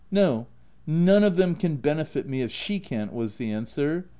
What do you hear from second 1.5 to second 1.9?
can